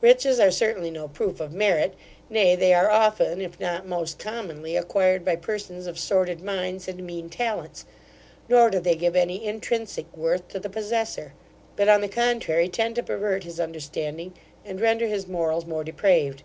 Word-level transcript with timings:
Riches 0.00 0.40
are 0.40 0.50
certainly 0.50 0.90
no 0.90 1.06
proof 1.06 1.38
of 1.38 1.52
merit: 1.52 1.94
nay 2.28 2.56
they 2.56 2.74
are 2.74 2.90
often 2.90 3.40
(if 3.40 3.60
not 3.60 3.86
most 3.86 4.18
commonly) 4.18 4.74
acquired 4.74 5.24
by 5.24 5.36
persons 5.36 5.86
of 5.86 6.00
sordid 6.00 6.40
minds 6.42 6.88
and 6.88 7.00
mean 7.06 7.28
talents: 7.30 7.84
nor 8.48 8.70
do 8.70 8.80
they 8.80 8.96
give 8.96 9.14
any 9.14 9.46
intrinsic 9.46 10.06
worth 10.16 10.48
to 10.48 10.58
the 10.58 10.68
possessor; 10.68 11.32
but, 11.76 11.88
on 11.88 12.00
the 12.00 12.08
contrary, 12.08 12.66
tend 12.68 12.96
to 12.96 13.04
pervert 13.04 13.44
his 13.44 13.60
understanding, 13.60 14.34
and 14.64 14.80
render 14.80 15.06
his 15.06 15.28
morals 15.28 15.64
more 15.64 15.84
depraved. 15.84 16.42